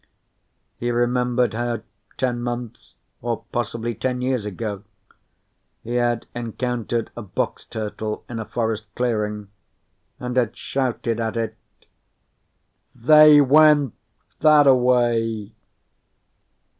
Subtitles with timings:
[0.77, 1.83] He remembered how,
[2.17, 4.83] ten months or possibly ten years ago,
[5.83, 9.49] he had encountered a box turtle in a forest clearing,
[10.19, 11.55] and had shouted at it:
[12.97, 13.93] "_They went
[14.39, 15.51] thataway!